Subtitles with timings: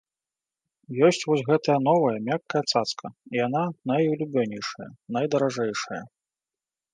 [1.09, 3.61] Ёсць вось гэтая новая мяккая цацка і яна
[3.93, 4.89] найулюбёнейшая,
[5.19, 6.01] найдаражэйшая.